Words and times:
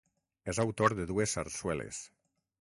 És 0.53 0.59
autor 0.63 0.95
de 1.01 1.05
dues 1.13 1.37
sarsueles. 1.39 2.03